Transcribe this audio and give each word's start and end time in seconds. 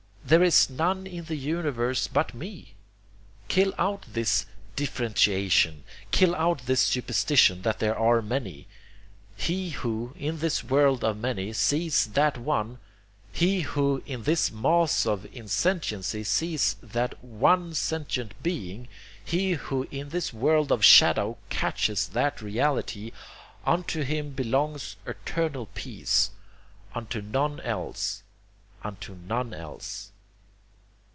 There 0.23 0.43
is 0.43 0.69
none 0.69 1.07
in 1.07 1.25
the 1.25 1.35
universe 1.35 2.07
but 2.07 2.33
me.... 2.33 2.73
Kill 3.49 3.73
out 3.77 4.05
this 4.07 4.45
differentiation; 4.77 5.83
kill 6.11 6.33
out 6.35 6.59
this 6.67 6.79
superstition 6.79 7.63
that 7.63 7.79
there 7.79 7.97
are 7.99 8.21
many. 8.21 8.65
'He 9.35 9.71
who, 9.71 10.13
in 10.17 10.39
this 10.39 10.63
world 10.63 11.03
of 11.03 11.17
many, 11.17 11.51
sees 11.51 12.05
that 12.13 12.37
One; 12.37 12.79
he 13.33 13.59
who 13.63 14.01
in 14.05 14.23
this 14.23 14.51
mass 14.53 15.05
of 15.05 15.25
insentiency 15.35 16.23
sees 16.23 16.77
that 16.81 17.21
One 17.21 17.73
Sentient 17.73 18.33
Being; 18.41 18.87
he 19.25 19.55
who 19.55 19.85
in 19.91 20.09
this 20.11 20.31
world 20.33 20.71
of 20.71 20.81
shadow 20.85 21.39
catches 21.49 22.07
that 22.07 22.41
Reality, 22.41 23.11
unto 23.65 24.03
him 24.03 24.29
belongs 24.29 24.95
eternal 25.05 25.67
peace, 25.75 26.31
unto 26.95 27.21
none 27.21 27.59
else, 27.59 28.23
unto 28.81 29.13
none 29.27 29.53
else.'" 29.53 30.07